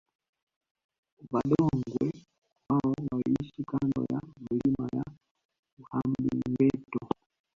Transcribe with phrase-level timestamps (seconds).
[1.31, 2.11] Vadongwe
[2.69, 5.03] wao waliishi kando ya milima ya
[5.79, 6.99] Uhambingeto